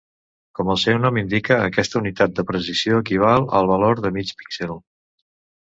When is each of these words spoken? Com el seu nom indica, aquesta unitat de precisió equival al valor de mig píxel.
Com 0.59 0.71
el 0.75 0.79
seu 0.83 0.97
nom 1.03 1.19
indica, 1.21 1.57
aquesta 1.67 1.99
unitat 2.01 2.33
de 2.41 2.47
precisió 2.53 3.03
equival 3.05 3.47
al 3.61 3.71
valor 3.75 4.05
de 4.07 4.15
mig 4.19 4.35
píxel. 4.43 4.79